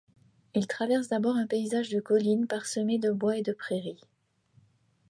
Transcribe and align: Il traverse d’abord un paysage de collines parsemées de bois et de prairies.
Il 0.55 0.65
traverse 0.65 1.09
d’abord 1.09 1.35
un 1.35 1.45
paysage 1.45 1.89
de 1.89 1.99
collines 1.99 2.47
parsemées 2.47 2.97
de 2.97 3.11
bois 3.11 3.37
et 3.37 3.43
de 3.43 3.53
prairies. 3.53 4.01